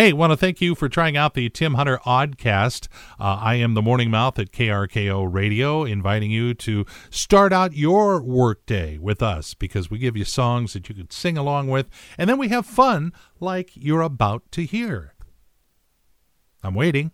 Hey, 0.00 0.14
want 0.14 0.32
to 0.32 0.36
thank 0.38 0.62
you 0.62 0.74
for 0.74 0.88
trying 0.88 1.18
out 1.18 1.34
the 1.34 1.50
Tim 1.50 1.74
Hunter 1.74 1.98
Oddcast. 2.06 2.88
Uh, 3.20 3.36
I 3.38 3.56
am 3.56 3.74
the 3.74 3.82
Morning 3.82 4.10
Mouth 4.10 4.38
at 4.38 4.50
KRKO 4.50 5.30
Radio, 5.30 5.84
inviting 5.84 6.30
you 6.30 6.54
to 6.54 6.86
start 7.10 7.52
out 7.52 7.74
your 7.74 8.22
workday 8.22 8.96
with 8.96 9.22
us 9.22 9.52
because 9.52 9.90
we 9.90 9.98
give 9.98 10.16
you 10.16 10.24
songs 10.24 10.72
that 10.72 10.88
you 10.88 10.94
could 10.94 11.12
sing 11.12 11.36
along 11.36 11.68
with, 11.68 11.90
and 12.16 12.30
then 12.30 12.38
we 12.38 12.48
have 12.48 12.64
fun 12.64 13.12
like 13.40 13.72
you're 13.74 14.00
about 14.00 14.50
to 14.52 14.62
hear. 14.62 15.12
I'm 16.62 16.74
waiting. 16.74 17.10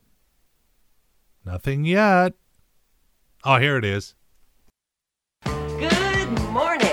Nothing 1.45 1.85
yet. 1.85 2.35
Oh, 3.43 3.59
here 3.59 3.79
it 3.79 3.85
is. 3.85 4.15
Good 5.45 6.41
morning. 6.51 6.87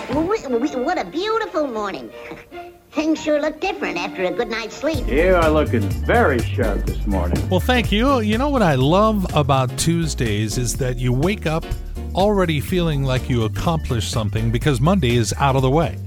What 0.84 0.98
a 0.98 1.06
beautiful 1.06 1.68
morning. 1.68 2.10
Things 2.94 3.24
sure 3.24 3.42
look 3.42 3.60
different 3.60 3.98
after 3.98 4.24
a 4.26 4.32
good 4.32 4.52
night's 4.52 4.76
sleep. 4.76 5.08
You 5.08 5.34
are 5.34 5.50
looking 5.50 5.82
very 6.06 6.38
sharp 6.38 6.86
this 6.86 7.08
morning. 7.08 7.50
Well, 7.50 7.60
thank 7.60 7.92
you. 7.92 8.20
You 8.20 8.38
know 8.38 8.50
what 8.50 8.62
I 8.62 8.76
love 8.76 9.26
about 9.36 9.76
Tuesdays 9.80 10.60
is 10.60 10.76
that 10.78 11.00
you 11.00 11.12
wake 11.12 11.48
up 11.48 11.66
already 12.14 12.60
feeling 12.60 13.02
like 13.04 13.32
you 13.32 13.46
accomplished 13.46 14.12
something 14.12 14.52
because 14.52 14.80
Monday 14.80 15.16
is 15.16 15.34
out 15.40 15.56
of 15.56 15.64
the 15.64 15.72
way. 15.72 15.98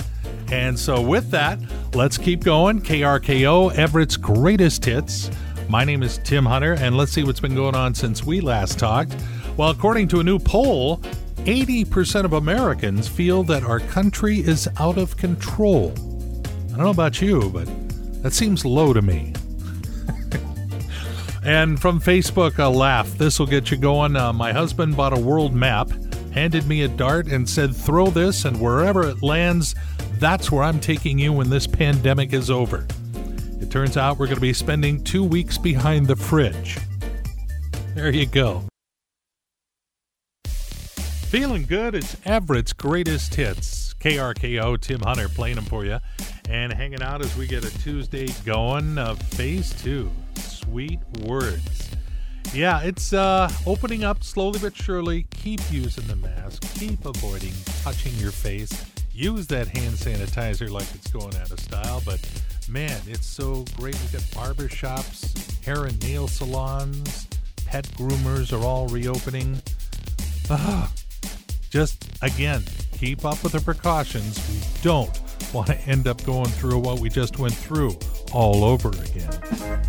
And 0.52 0.78
so, 0.78 1.00
with 1.02 1.28
that, 1.32 1.58
let's 1.94 2.16
keep 2.16 2.44
going. 2.44 2.80
KRKO, 2.80 3.74
Everett's 3.74 4.16
greatest 4.16 4.84
hits. 4.84 5.28
My 5.68 5.82
name 5.82 6.04
is 6.04 6.18
Tim 6.18 6.46
Hunter, 6.46 6.74
and 6.74 6.96
let's 6.96 7.10
see 7.10 7.24
what's 7.24 7.40
been 7.40 7.56
going 7.56 7.74
on 7.74 7.96
since 7.96 8.22
we 8.22 8.40
last 8.40 8.78
talked. 8.78 9.12
Well, 9.56 9.70
according 9.70 10.06
to 10.08 10.20
a 10.20 10.22
new 10.22 10.38
poll, 10.38 10.98
80% 11.46 12.24
of 12.24 12.34
Americans 12.34 13.08
feel 13.08 13.42
that 13.42 13.64
our 13.64 13.80
country 13.80 14.38
is 14.38 14.68
out 14.78 14.98
of 14.98 15.16
control. 15.16 15.92
I 16.76 16.80
don't 16.80 16.88
know 16.88 16.90
about 16.90 17.22
you, 17.22 17.48
but 17.48 17.66
that 18.22 18.34
seems 18.34 18.62
low 18.62 18.92
to 18.92 19.00
me. 19.00 19.32
and 21.42 21.80
from 21.80 21.98
Facebook, 21.98 22.58
a 22.58 22.68
laugh. 22.68 23.16
This 23.16 23.38
will 23.38 23.46
get 23.46 23.70
you 23.70 23.78
going. 23.78 24.14
Uh, 24.14 24.34
my 24.34 24.52
husband 24.52 24.94
bought 24.94 25.16
a 25.16 25.18
world 25.18 25.54
map, 25.54 25.90
handed 26.34 26.66
me 26.66 26.82
a 26.82 26.88
dart, 26.88 27.28
and 27.28 27.48
said, 27.48 27.74
Throw 27.74 28.08
this, 28.08 28.44
and 28.44 28.60
wherever 28.60 29.08
it 29.08 29.22
lands, 29.22 29.74
that's 30.18 30.52
where 30.52 30.64
I'm 30.64 30.78
taking 30.78 31.18
you 31.18 31.32
when 31.32 31.48
this 31.48 31.66
pandemic 31.66 32.34
is 32.34 32.50
over. 32.50 32.86
It 33.58 33.70
turns 33.70 33.96
out 33.96 34.18
we're 34.18 34.26
going 34.26 34.34
to 34.34 34.42
be 34.42 34.52
spending 34.52 35.02
two 35.02 35.24
weeks 35.24 35.56
behind 35.56 36.06
the 36.06 36.16
fridge. 36.16 36.76
There 37.94 38.10
you 38.10 38.26
go. 38.26 38.64
Feeling 40.44 41.62
good. 41.62 41.94
It's 41.94 42.18
Everett's 42.26 42.74
greatest 42.74 43.34
hits. 43.34 43.94
KRKO, 43.94 44.78
Tim 44.78 45.00
Hunter 45.00 45.30
playing 45.30 45.56
them 45.56 45.64
for 45.64 45.86
you 45.86 46.00
and 46.48 46.72
hanging 46.72 47.02
out 47.02 47.24
as 47.24 47.36
we 47.36 47.46
get 47.46 47.64
a 47.64 47.78
Tuesday 47.78 48.28
going. 48.44 48.98
Uh, 48.98 49.14
phase 49.14 49.74
two, 49.82 50.10
sweet 50.36 51.00
words. 51.24 51.90
Yeah, 52.52 52.80
it's 52.82 53.12
uh, 53.12 53.50
opening 53.66 54.04
up 54.04 54.22
slowly 54.22 54.58
but 54.58 54.74
surely. 54.74 55.26
Keep 55.30 55.60
using 55.70 56.06
the 56.06 56.16
mask. 56.16 56.62
Keep 56.78 57.04
avoiding 57.04 57.52
touching 57.82 58.14
your 58.14 58.30
face. 58.30 58.86
Use 59.12 59.46
that 59.48 59.66
hand 59.68 59.94
sanitizer 59.94 60.70
like 60.70 60.86
it's 60.94 61.10
going 61.10 61.34
out 61.36 61.50
of 61.50 61.58
style. 61.58 62.02
But 62.04 62.20
man, 62.68 63.00
it's 63.06 63.26
so 63.26 63.64
great. 63.76 63.94
We've 63.94 64.12
got 64.12 64.34
barber 64.34 64.68
shops, 64.68 65.58
hair 65.64 65.84
and 65.84 66.00
nail 66.02 66.28
salons, 66.28 67.26
pet 67.66 67.84
groomers 67.96 68.52
are 68.52 68.64
all 68.64 68.86
reopening. 68.88 69.60
Ah, 70.50 70.90
just 71.70 72.08
again, 72.22 72.62
keep 72.92 73.24
up 73.24 73.42
with 73.42 73.52
the 73.52 73.60
precautions. 73.60 74.38
We 74.48 74.60
don't 74.82 75.25
want 75.52 75.68
to 75.68 75.78
end 75.80 76.06
up 76.06 76.22
going 76.24 76.50
through 76.50 76.78
what 76.78 77.00
we 77.00 77.08
just 77.08 77.38
went 77.38 77.54
through 77.54 77.96
all 78.32 78.64
over 78.64 78.88
again. 78.88 79.82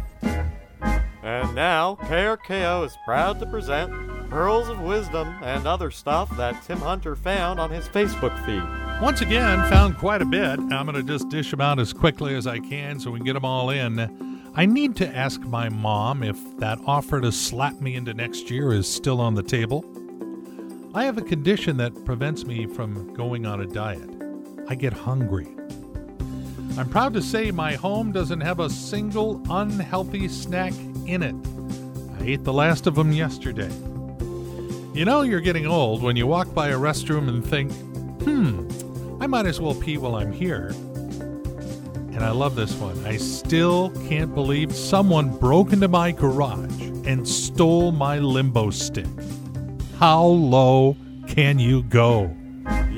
And 1.24 1.54
now, 1.54 1.98
KRKO 2.02 2.86
is 2.86 2.98
proud 3.06 3.40
to 3.40 3.46
present 3.46 3.92
Pearls 4.30 4.70
of 4.70 4.80
Wisdom 4.82 5.28
and 5.42 5.68
other 5.68 5.92
stuff 5.92 6.36
that 6.38 6.64
Tim 6.64 6.80
Hunter 6.80 7.16
found 7.16 7.60
on 7.60 7.70
his 7.70 7.88
Facebook 7.88 8.38
feed. 8.46 8.64
Once 9.02 9.22
again, 9.22 9.58
found 9.70 9.98
quite 9.98 10.22
a 10.22 10.26
bit. 10.26 10.60
I'm 10.60 10.86
going 10.86 10.94
to 10.94 11.04
just 11.04 11.30
dish 11.30 11.52
them 11.52 11.62
out 11.62 11.80
as 11.80 11.94
quickly 11.94 12.36
as 12.36 12.48
I 12.48 12.60
can 12.60 13.00
so 13.00 13.12
we 13.12 13.20
can 13.20 13.26
get 13.26 13.34
them 13.34 13.46
all 13.46 13.70
in. 13.70 14.52
I 14.56 14.66
need 14.66 14.96
to 14.96 15.08
ask 15.16 15.40
my 15.42 15.70
mom 15.70 16.24
if 16.24 16.38
that 16.58 16.80
offer 16.88 17.22
to 17.22 17.32
slap 17.32 17.80
me 17.80 17.96
into 17.96 18.14
next 18.14 18.50
year 18.50 18.74
is 18.74 18.92
still 18.92 19.22
on 19.22 19.36
the 19.36 19.44
table. 19.44 19.86
I 20.96 21.04
have 21.04 21.18
a 21.18 21.22
condition 21.22 21.78
that 21.78 22.06
prevents 22.06 22.44
me 22.44 22.66
from 22.66 23.14
going 23.14 23.46
on 23.46 23.62
a 23.62 23.68
diet. 23.68 24.17
I 24.70 24.76
get 24.76 24.94
hungry. 24.94 25.48
I'm 26.78 26.90
proud 26.90 27.14
to 27.14 27.22
say 27.22 27.52
my 27.52 27.74
home 27.74 28.12
doesn't 28.12 28.42
have 28.42 28.60
a 28.60 28.70
single 28.70 29.42
unhealthy 29.50 30.28
snack 30.28 30.74
in 31.06 31.24
it. 31.24 31.36
I 32.20 32.24
ate 32.24 32.44
the 32.44 32.54
last 32.54 32.86
of 32.86 32.96
them 32.96 33.12
yesterday. 33.12 33.72
You 34.94 35.06
know, 35.06 35.22
you're 35.22 35.42
getting 35.42 35.66
old 35.66 36.04
when 36.04 36.16
you 36.16 36.28
walk 36.28 36.54
by 36.54 36.70
a 36.70 36.78
restroom 36.78 37.30
and 37.30 37.46
think, 37.46 37.72
hmm, 38.24 38.68
I 39.22 39.28
might 39.28 39.46
as 39.46 39.62
well 39.62 39.74
pee 39.74 39.98
while 39.98 40.16
I'm 40.16 40.32
here. 40.32 40.68
And 42.18 42.20
I 42.26 42.32
love 42.32 42.56
this 42.56 42.74
one. 42.76 43.06
I 43.06 43.18
still 43.18 43.92
can't 44.08 44.34
believe 44.36 44.76
someone 44.76 45.36
broke 45.38 45.72
into 45.72 45.88
my 45.88 46.12
garage 46.12 46.82
and 47.06 47.28
stole 47.28 47.92
my 47.92 48.20
limbo 48.20 48.70
stick. 48.72 49.06
How 49.98 50.24
low 50.24 50.98
can 51.28 51.58
you 51.58 51.84
go? 51.84 52.36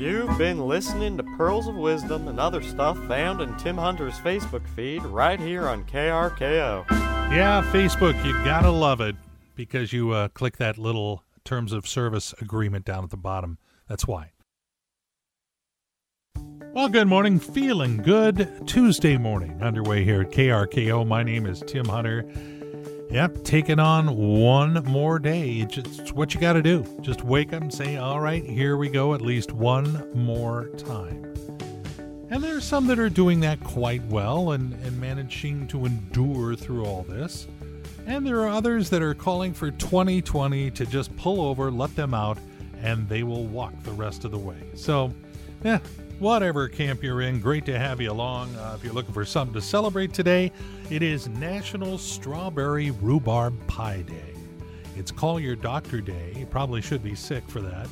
You've 0.00 0.38
been 0.38 0.66
listening 0.66 1.18
to 1.18 1.22
Pearls 1.22 1.68
of 1.68 1.76
Wisdom 1.76 2.26
and 2.26 2.40
other 2.40 2.62
stuff 2.62 2.96
found 3.06 3.42
in 3.42 3.54
Tim 3.58 3.76
Hunter's 3.76 4.14
Facebook 4.14 4.66
feed 4.68 5.02
right 5.02 5.38
here 5.38 5.68
on 5.68 5.84
KRKO. 5.84 6.86
Yeah, 6.90 7.62
Facebook, 7.70 8.24
you 8.24 8.32
gotta 8.42 8.70
love 8.70 9.02
it 9.02 9.14
because 9.54 9.92
you 9.92 10.12
uh, 10.12 10.28
click 10.28 10.56
that 10.56 10.78
little 10.78 11.22
terms 11.44 11.74
of 11.74 11.86
service 11.86 12.34
agreement 12.40 12.86
down 12.86 13.04
at 13.04 13.10
the 13.10 13.18
bottom. 13.18 13.58
That's 13.88 14.06
why. 14.06 14.32
Well, 16.72 16.88
good 16.88 17.06
morning. 17.06 17.38
Feeling 17.38 17.98
good 17.98 18.66
Tuesday 18.66 19.18
morning 19.18 19.62
underway 19.62 20.02
here 20.02 20.22
at 20.22 20.30
KRKO. 20.30 21.06
My 21.06 21.22
name 21.22 21.44
is 21.44 21.62
Tim 21.66 21.84
Hunter. 21.84 22.24
Yep, 23.10 23.42
taking 23.42 23.80
on 23.80 24.16
one 24.16 24.84
more 24.84 25.18
day. 25.18 25.54
It's 25.54 25.74
just 25.74 26.12
what 26.12 26.32
you 26.32 26.40
got 26.40 26.52
to 26.52 26.62
do. 26.62 26.86
Just 27.00 27.24
wake 27.24 27.52
up 27.52 27.60
and 27.60 27.74
say, 27.74 27.96
all 27.96 28.20
right, 28.20 28.44
here 28.44 28.76
we 28.76 28.88
go, 28.88 29.14
at 29.14 29.20
least 29.20 29.50
one 29.50 30.08
more 30.14 30.68
time. 30.76 31.24
And 32.30 32.40
there 32.40 32.56
are 32.56 32.60
some 32.60 32.86
that 32.86 33.00
are 33.00 33.08
doing 33.08 33.40
that 33.40 33.58
quite 33.64 34.04
well 34.04 34.52
and, 34.52 34.74
and 34.84 35.00
managing 35.00 35.66
to 35.68 35.86
endure 35.86 36.54
through 36.54 36.84
all 36.84 37.02
this. 37.02 37.48
And 38.06 38.24
there 38.24 38.40
are 38.42 38.48
others 38.48 38.88
that 38.90 39.02
are 39.02 39.14
calling 39.14 39.54
for 39.54 39.72
2020 39.72 40.70
to 40.70 40.86
just 40.86 41.14
pull 41.16 41.40
over, 41.40 41.68
let 41.72 41.96
them 41.96 42.14
out, 42.14 42.38
and 42.80 43.08
they 43.08 43.24
will 43.24 43.44
walk 43.44 43.74
the 43.82 43.90
rest 43.90 44.24
of 44.24 44.30
the 44.30 44.38
way. 44.38 44.62
So, 44.76 45.12
yeah, 45.64 45.80
whatever 46.20 46.68
camp 46.68 47.02
you're 47.02 47.22
in, 47.22 47.40
great 47.40 47.64
to 47.66 47.78
have 47.78 48.00
you 48.00 48.12
along. 48.12 48.54
Uh, 48.54 48.74
if 48.76 48.84
you're 48.84 48.92
looking 48.92 49.14
for 49.14 49.24
something 49.24 49.54
to 49.54 49.60
celebrate 49.60 50.12
today, 50.12 50.52
it 50.90 51.02
is 51.02 51.28
National 51.28 51.96
Strawberry 51.98 52.90
Rhubarb 52.90 53.54
Pie 53.66 54.02
Day. 54.02 54.34
It's 54.96 55.10
Call 55.10 55.40
Your 55.40 55.56
Doctor 55.56 56.00
Day. 56.00 56.34
You 56.36 56.44
probably 56.44 56.82
should 56.82 57.02
be 57.02 57.14
sick 57.14 57.42
for 57.48 57.62
that. 57.62 57.88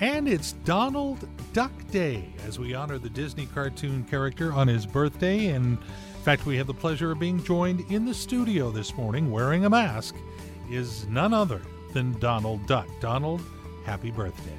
And 0.00 0.28
it's 0.28 0.52
Donald 0.64 1.28
Duck 1.52 1.72
Day 1.90 2.32
as 2.46 2.58
we 2.58 2.74
honor 2.74 2.98
the 2.98 3.10
Disney 3.10 3.46
cartoon 3.46 4.04
character 4.04 4.52
on 4.52 4.68
his 4.68 4.86
birthday. 4.86 5.48
And 5.48 5.76
in 5.76 6.22
fact, 6.22 6.46
we 6.46 6.56
have 6.56 6.68
the 6.68 6.74
pleasure 6.74 7.10
of 7.10 7.18
being 7.18 7.42
joined 7.42 7.80
in 7.90 8.04
the 8.04 8.14
studio 8.14 8.70
this 8.70 8.96
morning 8.96 9.30
wearing 9.30 9.64
a 9.64 9.70
mask 9.70 10.14
is 10.70 11.06
none 11.08 11.34
other 11.34 11.60
than 11.92 12.18
Donald 12.20 12.66
Duck. 12.66 12.88
Donald, 13.00 13.40
happy 13.84 14.10
birthday. 14.10 14.58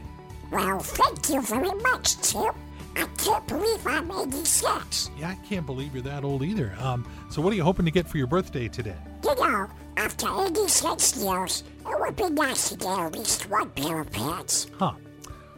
Well, 0.51 0.79
thank 0.79 1.29
you 1.29 1.41
very 1.41 1.73
much, 1.81 2.17
Tim. 2.17 2.53
I 2.95 3.05
can't 3.17 3.47
believe 3.47 3.85
I'm 3.87 4.11
86. 4.11 5.09
Yeah, 5.17 5.29
I 5.29 5.35
can't 5.47 5.65
believe 5.65 5.93
you're 5.93 6.03
that 6.03 6.23
old 6.23 6.43
either. 6.43 6.73
Um, 6.79 7.09
so 7.29 7.41
what 7.41 7.51
are 7.53 7.55
you 7.55 7.63
hoping 7.63 7.85
to 7.85 7.91
get 7.91 8.07
for 8.07 8.17
your 8.17 8.27
birthday 8.27 8.67
today? 8.67 8.95
You 9.23 9.35
know, 9.35 9.67
after 9.97 10.27
86 10.29 11.17
years, 11.17 11.63
it 11.85 11.99
would 11.99 12.15
be 12.15 12.29
nice 12.29 12.69
to 12.69 12.77
get 12.77 12.99
at 12.99 13.15
least 13.17 13.49
one 13.49 13.69
pair 13.71 14.01
of 14.01 14.11
pants. 14.11 14.67
Huh. 14.77 14.93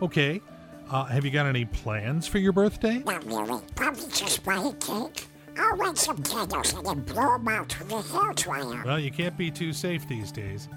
Okay. 0.01 0.41
Uh, 0.89 1.03
have 1.05 1.25
you 1.25 1.31
got 1.31 1.45
any 1.45 1.65
plans 1.65 2.27
for 2.27 2.37
your 2.39 2.53
birthday? 2.53 2.99
Not 2.99 3.25
really. 3.25 3.61
Probably 3.75 4.07
just 4.09 4.43
buy 4.43 4.55
a 4.55 4.71
cake. 4.73 5.27
I'll 5.59 5.75
light 5.77 5.97
some 5.97 6.21
candles 6.23 6.73
and 6.73 6.85
then 6.85 7.01
blow 7.01 7.37
them 7.37 7.47
out 7.47 7.77
with 7.81 7.91
a 7.91 8.01
hair 8.01 8.33
dryer. 8.33 8.83
Well, 8.85 8.99
you 8.99 9.11
can't 9.11 9.37
be 9.37 9.51
too 9.51 9.73
safe 9.73 10.07
these 10.07 10.31
days. 10.31 10.69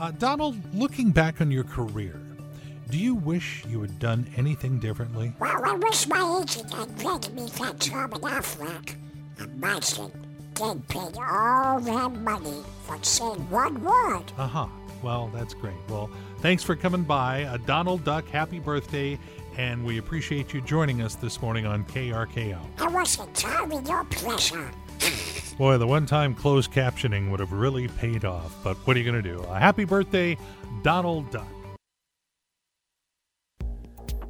Uh, 0.00 0.10
Donald, 0.12 0.56
looking 0.74 1.10
back 1.10 1.40
on 1.40 1.50
your 1.50 1.64
career, 1.64 2.20
do 2.90 2.98
you 2.98 3.14
wish 3.14 3.64
you 3.68 3.80
had 3.80 3.98
done 3.98 4.26
anything 4.36 4.78
differently? 4.78 5.32
Well, 5.38 5.64
I 5.64 5.74
wish 5.74 6.06
my 6.06 6.40
agent 6.42 6.72
had 6.72 6.96
granted 6.98 7.34
me 7.34 7.46
that 7.58 7.78
job 7.78 8.14
in 8.14 8.20
Aflac. 8.20 8.94
Imagine 9.40 10.12
getting 10.54 10.82
paid 10.82 11.16
all 11.18 11.80
that 11.80 12.12
money 12.12 12.62
for 12.84 12.98
saying 13.02 13.50
one 13.50 13.82
word. 13.82 14.24
Uh 14.38 14.46
huh. 14.46 14.66
Well, 15.02 15.30
that's 15.34 15.54
great. 15.54 15.74
Well, 15.88 16.08
thanks 16.38 16.62
for 16.62 16.76
coming 16.76 17.02
by. 17.02 17.44
Uh, 17.44 17.58
Donald 17.58 18.04
Duck, 18.04 18.26
happy 18.28 18.58
birthday, 18.58 19.18
and 19.58 19.84
we 19.84 19.98
appreciate 19.98 20.54
you 20.54 20.60
joining 20.60 21.02
us 21.02 21.14
this 21.14 21.42
morning 21.42 21.66
on 21.66 21.84
KRKO. 21.84 22.58
I 22.78 22.88
was 22.88 23.18
entirely 23.18 23.82
your 23.86 24.04
pleasure. 24.04 24.70
Boy, 25.58 25.78
the 25.78 25.86
one 25.86 26.06
time 26.06 26.34
closed 26.34 26.72
captioning 26.72 27.30
would 27.30 27.40
have 27.40 27.52
really 27.52 27.88
paid 27.88 28.24
off. 28.24 28.56
But 28.64 28.76
what 28.86 28.96
are 28.96 29.00
you 29.00 29.10
going 29.10 29.22
to 29.22 29.28
do? 29.36 29.40
A 29.44 29.58
happy 29.58 29.84
birthday, 29.84 30.36
Donald 30.82 31.30
Duck. 31.30 31.46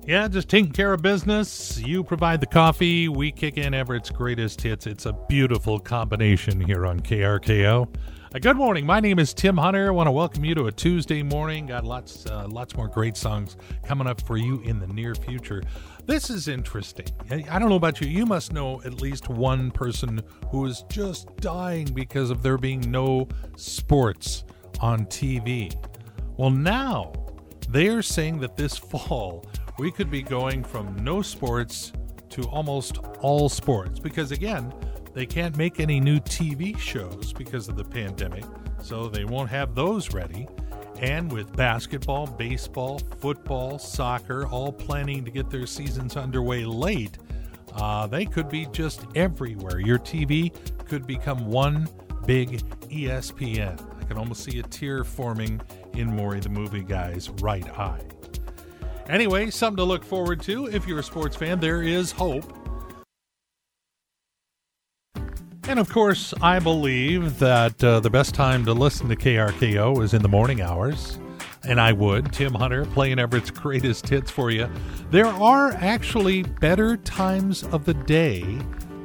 Yeah, 0.07 0.29
just 0.29 0.51
taking 0.51 0.71
care 0.71 0.93
of 0.93 1.01
business. 1.01 1.81
You 1.81 2.05
provide 2.05 2.43
the 2.43 2.47
coffee. 2.47 3.09
We 3.09 3.33
kick 3.33 3.57
in 3.57 3.73
Everett's 3.73 4.11
greatest 4.11 4.61
hits. 4.61 4.87
It's 4.87 5.07
a 5.07 5.15
beautiful 5.31 5.79
combination 5.79 6.61
here 6.61 6.85
on 6.85 7.01
KRKO. 7.01 7.89
Uh, 8.35 8.39
good 8.39 8.59
morning. 8.59 8.85
My 8.85 9.01
name 9.01 9.19
is 9.19 9.33
Tim 9.33 9.57
Hunter. 9.57 9.89
I 9.89 9.91
want 9.93 10.09
to 10.09 10.13
welcome 10.13 10.45
you 10.45 10.55
to 10.57 10.67
a 10.67 10.73
Tuesday 10.73 11.23
morning. 11.23 11.65
Got 11.69 11.85
lots, 11.85 12.27
uh, 12.27 12.47
lots 12.51 12.77
more 12.77 12.87
great 12.87 13.17
songs 13.17 13.57
coming 13.83 14.07
up 14.07 14.21
for 14.21 14.37
you 14.37 14.61
in 14.61 14.79
the 14.79 14.87
near 14.89 15.15
future. 15.15 15.63
This 16.05 16.29
is 16.29 16.49
interesting. 16.49 17.07
I 17.31 17.59
don't 17.59 17.71
know 17.71 17.77
about 17.77 18.03
you. 18.03 18.07
You 18.07 18.27
must 18.27 18.53
know 18.53 18.83
at 18.83 19.01
least 19.01 19.31
one 19.31 19.71
person 19.71 20.21
who 20.51 20.67
is 20.67 20.85
just 20.91 21.35
dying 21.39 21.87
because 21.87 22.29
of 22.29 22.43
there 22.43 22.59
being 22.59 22.83
no 22.91 23.27
sports 23.57 24.45
on 24.81 25.07
TV. 25.07 25.75
Well, 26.37 26.51
now 26.51 27.15
they 27.71 27.89
are 27.89 28.03
saying 28.03 28.41
that 28.41 28.55
this 28.55 28.77
fall 28.93 29.47
we 29.79 29.91
could 29.91 30.11
be 30.11 30.23
going 30.23 30.63
from 30.63 30.95
no 31.03 31.23
sports 31.23 31.93
to 32.31 32.43
almost 32.45 32.99
all 33.21 33.49
sports 33.49 33.99
because, 33.99 34.33
again, 34.33 34.73
they 35.13 35.27
can't 35.27 35.57
make 35.57 35.81
any 35.81 36.01
new 36.01 36.19
TV 36.21 36.79
shows 36.79 37.33
because 37.33 37.69
of 37.69 37.77
the 37.77 37.85
pandemic, 37.85 38.45
so 38.83 39.09
they 39.09 39.25
won't 39.25 39.51
have 39.51 39.75
those 39.75 40.13
ready. 40.13 40.47
And 41.01 41.31
with 41.31 41.55
basketball, 41.57 42.27
baseball, 42.27 43.01
football, 43.19 43.79
soccer 43.79 44.47
all 44.47 44.73
planning 44.73 45.25
to 45.25 45.31
get 45.31 45.51
their 45.51 45.67
seasons 45.67 46.17
underway 46.17 46.65
late, 46.65 47.19
uh, 47.75 48.07
they 48.07 48.25
could 48.25 48.49
be 48.49 48.67
just 48.67 49.05
everywhere. 49.17 49.81
Your 49.81 49.99
TV 49.99 50.55
could 50.87 51.07
become 51.07 51.47
one 51.47 51.89
big 52.27 52.63
ESPN. 52.89 53.81
I 54.01 54.05
can 54.05 54.19
almost 54.19 54.45
see 54.45 54.61
a 54.61 54.63
tear 54.63 55.03
forming 55.03 55.61
in 55.95 56.15
Maury 56.15 56.41
the 56.41 56.49
movie 56.49 56.83
guy's 56.83 57.29
right 57.31 57.69
eye. 57.79 58.01
Anyway, 59.09 59.51
something 59.51 59.77
to 59.77 59.85
look 59.85 60.05
forward 60.05 60.41
to. 60.43 60.67
If 60.67 60.87
you're 60.87 61.01
a 61.01 61.03
sports 61.03 61.37
fan, 61.37 61.61
there 61.61 61.83
is 61.83 62.13
hope. 62.13 62.53
And 65.67 65.79
of 65.79 65.91
course, 65.91 66.35
I 66.43 66.59
believe 66.59 67.39
that 67.39 67.83
uh, 67.83 68.01
the 68.01 68.11
best 68.11 68.35
time 68.35 68.65
to 68.67 68.75
listen 68.75 69.09
to 69.09 69.17
KRKO 69.17 70.03
is 70.03 70.13
in 70.13 70.23
the 70.23 70.29
morning 70.29 70.61
hours. 70.61 71.19
And 71.67 71.81
I 71.81 71.93
would. 71.93 72.33
Tim 72.33 72.53
Hunter 72.53 72.85
playing 72.85 73.19
Everett's 73.19 73.51
greatest 73.51 74.07
hits 74.07 74.31
for 74.31 74.51
you. 74.51 74.69
There 75.11 75.27
are 75.27 75.73
actually 75.73 76.43
better 76.43 76.99
times 76.99 77.63
of 77.65 77.87
the 77.87 77.95
day 77.95 78.59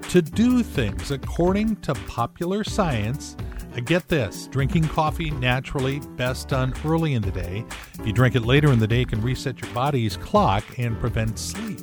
to 0.10 0.22
do 0.22 0.62
things 0.64 1.12
according 1.12 1.78
to 1.78 1.94
popular 1.94 2.66
science 2.66 3.38
get 3.82 4.08
this 4.08 4.48
drinking 4.48 4.88
coffee 4.90 5.32
naturally 5.32 6.00
best 6.18 6.50
done 6.50 6.74
early 6.86 7.14
in 7.14 7.22
the 7.22 7.32
day. 7.32 7.64
If 7.98 8.06
you 8.06 8.14
drink 8.14 8.36
it 8.36 8.42
later 8.42 8.72
in 8.72 8.80
the 8.80 8.88
day, 8.88 9.02
it 9.02 9.10
can 9.10 9.22
reset 9.22 9.62
your 9.62 9.72
body's 9.74 10.18
clock 10.18 10.64
and 10.78 11.00
prevent 11.00 11.40
sleep. 11.40 11.80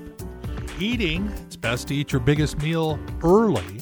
Eating, 0.78 1.28
it's 1.46 1.56
best 1.56 1.88
to 1.88 1.94
eat 1.94 2.12
your 2.12 2.20
biggest 2.20 2.58
meal 2.58 2.98
early. 3.22 3.80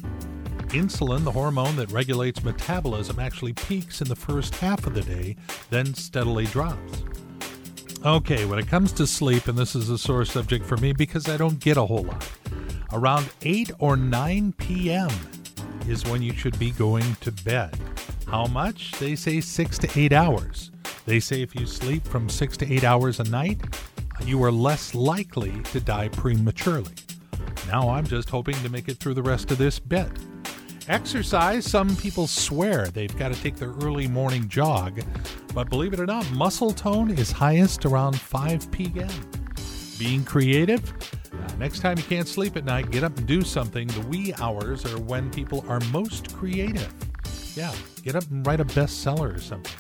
Insulin, 0.69 1.25
the 1.25 1.33
hormone 1.33 1.77
that 1.77 1.91
regulates 1.93 2.43
metabolism, 2.45 3.19
actually 3.19 3.53
peaks 3.53 4.01
in 4.01 4.09
the 4.09 4.17
first 4.17 4.55
half 4.56 4.87
of 4.87 4.95
the 4.95 5.03
day, 5.03 5.37
then 5.71 5.95
steadily 5.95 6.47
drops. 6.47 7.05
Okay, 8.05 8.45
when 8.45 8.59
it 8.59 8.69
comes 8.69 8.93
to 8.93 9.06
sleep, 9.06 9.49
and 9.49 9.56
this 9.56 9.75
is 9.75 9.89
a 9.89 9.97
sore 9.97 10.25
subject 10.25 10.67
for 10.67 10.77
me 10.77 10.93
because 10.93 11.29
I 11.29 11.37
don't 11.37 11.59
get 11.59 11.77
a 11.77 11.85
whole 11.85 12.03
lot, 12.03 12.29
around 12.93 13.29
8 13.43 13.71
or 13.79 13.97
9 13.97 14.53
p.m. 14.59 15.11
is 15.89 16.05
when 16.05 16.23
you 16.23 16.33
should 16.33 16.59
be 16.59 16.71
going 16.73 17.17
to 17.23 17.33
bed. 17.33 17.79
How 18.26 18.47
much? 18.47 18.93
They 18.99 19.15
say 19.15 19.41
six 19.41 19.79
to 19.79 19.99
eight 19.99 20.12
hours. 20.12 20.71
They 21.06 21.21
say 21.21 21.43
if 21.43 21.55
you 21.55 21.67
sleep 21.67 22.06
from 22.06 22.29
six 22.29 22.56
to 22.59 22.73
eight 22.73 22.85
hours 22.85 23.21
a 23.21 23.25
night, 23.25 23.61
you 24.25 24.43
are 24.43 24.50
less 24.53 24.94
likely 24.94 25.53
to 25.65 25.81
die 25.81 26.09
prematurely. 26.09 26.94
Now 27.69 27.88
I'm 27.91 28.06
just 28.06 28.31
hoping 28.31 28.55
to 28.56 28.69
make 28.69 28.88
it 28.88 28.99
through 28.99 29.15
the 29.15 29.23
rest 29.23 29.50
of 29.50 29.59
this 29.59 29.79
bit. 29.79 30.09
Exercise, 30.88 31.65
some 31.65 31.97
people 31.97 32.26
swear 32.26 32.88
they've 32.88 33.17
got 33.17 33.32
to 33.32 33.43
take 33.43 33.56
their 33.56 33.73
early 33.82 34.06
morning 34.06 34.49
jog, 34.49 35.00
but 35.55 35.70
believe 35.70 35.93
it 35.93 36.00
or 36.00 36.06
not, 36.06 36.31
muscle 36.32 36.73
tone 36.73 37.11
is 37.11 37.31
highest 37.31 37.87
around 37.87 38.19
5 38.19 38.70
p.m. 38.70 39.09
Being 39.99 40.25
creative, 40.25 40.93
uh, 41.32 41.56
next 41.59 41.81
time 41.81 41.97
you 41.97 42.05
can't 42.05 42.29
sleep 42.29 42.56
at 42.56 42.65
night, 42.65 42.91
get 42.91 43.05
up 43.05 43.17
and 43.17 43.27
do 43.27 43.43
something. 43.43 43.88
The 43.88 44.00
wee 44.03 44.35
hours 44.41 44.85
are 44.85 45.00
when 45.00 45.31
people 45.31 45.65
are 45.69 45.81
most 45.93 46.35
creative. 46.37 46.93
Yeah, 47.56 47.75
get 48.03 48.17
up 48.17 48.29
and 48.31 48.47
write 48.47 48.61
a 48.61 48.65
bestseller 48.65 49.35
or 49.35 49.41
something. 49.41 49.73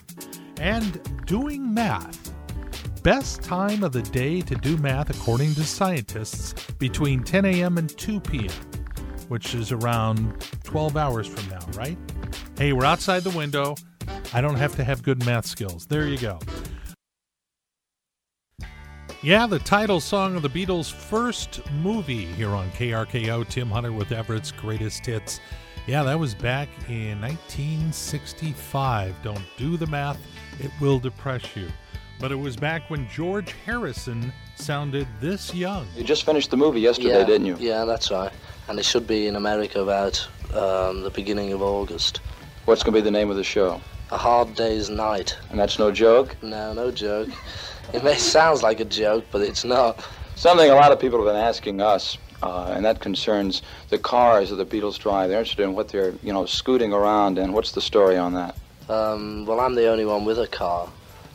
And 0.60 1.00
doing 1.26 1.72
math. 1.74 2.32
Best 3.02 3.42
time 3.42 3.82
of 3.82 3.92
the 3.92 4.02
day 4.02 4.40
to 4.42 4.54
do 4.54 4.76
math, 4.78 5.10
according 5.10 5.54
to 5.54 5.64
scientists, 5.64 6.54
between 6.78 7.22
10 7.22 7.44
a.m. 7.44 7.76
and 7.76 7.96
2 7.98 8.20
p.m., 8.20 8.50
which 9.28 9.54
is 9.54 9.72
around 9.72 10.40
12 10.62 10.96
hours 10.96 11.26
from 11.26 11.48
now, 11.50 11.66
right? 11.76 11.98
Hey, 12.56 12.72
we're 12.72 12.84
outside 12.84 13.24
the 13.24 13.36
window. 13.36 13.74
I 14.32 14.40
don't 14.40 14.56
have 14.56 14.74
to 14.76 14.84
have 14.84 15.02
good 15.02 15.24
math 15.26 15.44
skills. 15.44 15.86
There 15.86 16.06
you 16.08 16.18
go. 16.18 16.38
Yeah, 19.22 19.46
the 19.46 19.58
title 19.58 20.00
song 20.00 20.36
of 20.36 20.42
the 20.42 20.48
Beatles' 20.50 20.92
first 20.92 21.60
movie 21.72 22.26
here 22.26 22.50
on 22.50 22.70
KRKO, 22.72 23.48
Tim 23.48 23.70
Hunter 23.70 23.92
with 23.92 24.12
Everett's 24.12 24.52
greatest 24.52 25.06
hits. 25.06 25.40
Yeah, 25.86 26.02
that 26.04 26.18
was 26.18 26.34
back 26.34 26.70
in 26.88 27.20
1965. 27.20 29.14
Don't 29.22 29.44
do 29.58 29.76
the 29.76 29.86
math, 29.86 30.18
it 30.58 30.70
will 30.80 30.98
depress 30.98 31.54
you. 31.54 31.68
But 32.18 32.32
it 32.32 32.36
was 32.36 32.56
back 32.56 32.88
when 32.88 33.06
George 33.10 33.54
Harrison 33.66 34.32
sounded 34.56 35.06
this 35.20 35.54
young. 35.54 35.86
You 35.94 36.02
just 36.02 36.24
finished 36.24 36.50
the 36.50 36.56
movie 36.56 36.80
yesterday, 36.80 37.18
yeah, 37.18 37.26
didn't 37.26 37.46
you? 37.46 37.56
Yeah, 37.58 37.84
that's 37.84 38.10
right. 38.10 38.32
And 38.68 38.78
it 38.78 38.86
should 38.86 39.06
be 39.06 39.26
in 39.26 39.36
America 39.36 39.82
about 39.82 40.26
um, 40.54 41.02
the 41.02 41.10
beginning 41.10 41.52
of 41.52 41.60
August. 41.60 42.22
What's 42.64 42.82
going 42.82 42.94
to 42.94 43.00
be 43.00 43.04
the 43.04 43.10
name 43.10 43.28
of 43.30 43.36
the 43.36 43.44
show? 43.44 43.78
A 44.10 44.16
Hard 44.16 44.54
Day's 44.54 44.88
Night. 44.88 45.36
And 45.50 45.58
that's 45.58 45.78
no 45.78 45.92
joke? 45.92 46.34
No, 46.42 46.72
no 46.72 46.90
joke. 46.92 47.28
it 47.92 48.02
may 48.02 48.14
sound 48.16 48.62
like 48.62 48.80
a 48.80 48.86
joke, 48.86 49.26
but 49.30 49.42
it's 49.42 49.64
not. 49.66 50.02
Something 50.34 50.70
a 50.70 50.74
lot 50.74 50.92
of 50.92 50.98
people 50.98 51.18
have 51.18 51.26
been 51.26 51.42
asking 51.44 51.82
us 51.82 52.16
uh, 52.44 52.74
and 52.76 52.84
that 52.84 53.00
concerns 53.00 53.62
the 53.88 53.98
cars 53.98 54.50
that 54.50 54.56
the 54.56 54.66
Beatles 54.66 54.98
drive. 54.98 55.30
They're 55.30 55.38
interested 55.38 55.62
in 55.62 55.72
what 55.72 55.88
they're, 55.88 56.12
you 56.22 56.32
know, 56.32 56.44
scooting 56.44 56.92
around. 56.92 57.38
And 57.38 57.54
what's 57.54 57.72
the 57.72 57.80
story 57.80 58.18
on 58.18 58.34
that? 58.34 58.54
Um, 58.90 59.46
well, 59.46 59.60
I'm 59.60 59.74
the 59.74 59.88
only 59.88 60.04
one 60.04 60.26
with 60.26 60.38
a 60.38 60.46
car. 60.46 60.90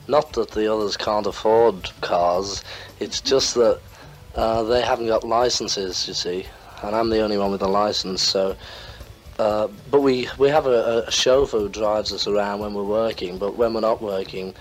Not 0.08 0.34
that 0.34 0.52
the 0.52 0.72
others 0.72 0.96
can't 0.96 1.26
afford 1.26 1.90
cars. 2.02 2.64
It's 3.00 3.22
just 3.22 3.56
that 3.56 3.80
uh, 4.36 4.62
they 4.64 4.82
haven't 4.82 5.08
got 5.08 5.24
licenses, 5.24 6.08
you 6.08 6.14
see, 6.14 6.46
and 6.84 6.96
I'm 6.96 7.10
the 7.10 7.22
only 7.22 7.40
one 7.40 7.50
with 7.50 7.64
a 7.64 7.68
license. 7.68 8.22
So, 8.22 8.56
uh, 9.40 9.68
but 9.90 10.02
we 10.02 10.30
we 10.38 10.50
have 10.50 10.68
a, 10.68 11.06
a 11.08 11.12
chauffeur 11.12 11.60
who 11.60 11.70
drives 11.70 12.14
us 12.14 12.28
around 12.28 12.60
when 12.60 12.76
we're 12.76 12.84
working. 12.84 13.40
But 13.40 13.56
when 13.56 13.74
we're 13.74 13.82
not 13.82 14.00
working, 14.00 14.54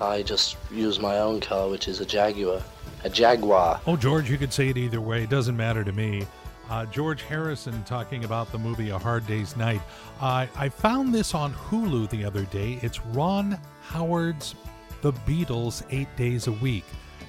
I 0.00 0.22
just 0.22 0.56
use 0.70 1.00
my 1.00 1.18
own 1.18 1.40
car, 1.40 1.68
which 1.68 1.88
is 1.88 2.00
a 2.00 2.06
Jaguar 2.06 2.62
a 3.04 3.10
Jaguar. 3.10 3.80
Oh, 3.86 3.96
George, 3.96 4.30
you 4.30 4.38
could 4.38 4.52
say 4.52 4.68
it 4.68 4.76
either 4.76 5.00
way. 5.00 5.22
It 5.22 5.30
doesn't 5.30 5.56
matter 5.56 5.84
to 5.84 5.92
me. 5.92 6.26
Uh, 6.70 6.84
George 6.86 7.22
Harrison 7.22 7.82
talking 7.84 8.24
about 8.24 8.52
the 8.52 8.58
movie 8.58 8.90
A 8.90 8.98
Hard 8.98 9.26
Day's 9.26 9.56
Night. 9.56 9.80
Uh, 10.20 10.46
I 10.54 10.68
found 10.68 11.14
this 11.14 11.34
on 11.34 11.52
Hulu 11.54 12.10
the 12.10 12.24
other 12.24 12.44
day. 12.44 12.78
It's 12.82 13.04
Ron 13.06 13.58
Howard's 13.82 14.54
The 15.00 15.12
Beatles 15.12 15.82
Eight 15.90 16.14
Days 16.16 16.46
a 16.46 16.52
Week. 16.52 16.84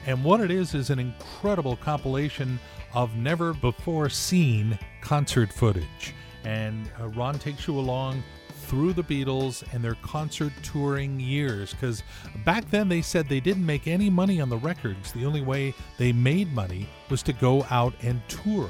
And 0.05 0.23
what 0.23 0.41
it 0.41 0.51
is 0.51 0.73
is 0.73 0.89
an 0.89 0.99
incredible 0.99 1.77
compilation 1.77 2.59
of 2.93 3.15
never 3.15 3.53
before 3.53 4.09
seen 4.09 4.77
concert 5.01 5.53
footage. 5.53 6.13
And 6.43 6.89
uh, 6.99 7.07
Ron 7.09 7.39
takes 7.39 7.67
you 7.67 7.79
along 7.79 8.23
through 8.69 8.93
the 8.93 9.03
Beatles 9.03 9.63
and 9.73 9.83
their 9.83 9.95
concert 9.95 10.53
touring 10.61 11.19
years. 11.19 11.73
Because 11.73 12.03
back 12.45 12.69
then 12.69 12.87
they 12.87 13.01
said 13.01 13.27
they 13.27 13.39
didn't 13.39 13.65
make 13.65 13.87
any 13.87 14.11
money 14.11 14.39
on 14.39 14.47
the 14.47 14.57
records. 14.57 15.11
The 15.11 15.25
only 15.25 15.41
way 15.41 15.73
they 15.97 16.13
made 16.13 16.53
money 16.53 16.87
was 17.09 17.23
to 17.23 17.33
go 17.33 17.65
out 17.71 17.95
and 18.03 18.21
tour 18.29 18.69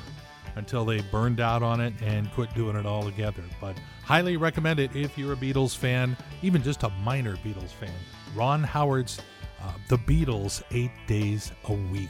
until 0.56 0.86
they 0.86 1.01
burned 1.01 1.41
out 1.41 1.62
on 1.62 1.82
it 1.82 1.94
and 2.01 2.32
quit 2.32 2.53
doing 2.56 2.77
it 2.77 2.86
altogether. 2.86 3.44
But 3.60 3.77
highly 4.03 4.38
recommend 4.38 4.79
it 4.79 4.96
if 4.96 5.18
you're 5.18 5.34
a 5.34 5.38
Beatles 5.38 5.75
fan, 5.75 6.15
even 6.41 6.63
just 6.63 6.84
a 6.84 6.89
minor 7.03 7.36
Beatles 7.38 7.72
fan. 7.72 7.91
Ron 8.36 8.63
Howard's 8.63 9.20
uh, 9.62 9.74
The 9.89 9.98
Beatles, 9.98 10.63
eight 10.72 10.91
days 11.08 11.51
a 11.65 11.74
week. 11.74 12.10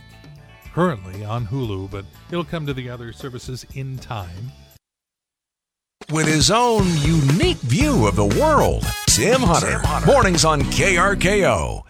Currently 0.76 1.26
on 1.26 1.48
Hulu, 1.48 1.90
but 1.90 2.06
it'll 2.30 2.46
come 2.46 2.68
to 2.68 2.74
the 2.76 2.88
other 2.88 3.12
services 3.12 3.66
in 3.74 3.98
time 3.98 4.52
with 6.12 6.28
his 6.28 6.50
own 6.50 6.86
unique 6.98 7.58
view 7.58 8.08
of 8.08 8.16
the 8.16 8.26
world. 8.26 8.84
Tim 9.08 9.42
Hunter, 9.42 9.68
Tim 9.68 9.80
Hunter. 9.82 10.08
mornings 10.08 10.46
on 10.46 10.62
KRKO. 10.62 11.84